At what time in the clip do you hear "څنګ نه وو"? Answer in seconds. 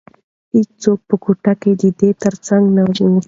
2.45-3.09